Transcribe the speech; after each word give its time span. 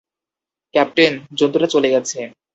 Captain, 0.73 1.13
জন্তুটা 1.39 1.67
চলে 1.73 1.89
গেছে। 1.93 2.19